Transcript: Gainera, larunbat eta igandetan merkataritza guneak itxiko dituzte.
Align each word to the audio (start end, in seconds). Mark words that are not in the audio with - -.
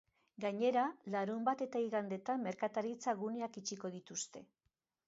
Gainera, 0.45 0.85
larunbat 1.15 1.61
eta 1.67 1.83
igandetan 1.89 2.45
merkataritza 2.49 3.17
guneak 3.23 3.63
itxiko 3.63 3.95
dituzte. 3.99 4.49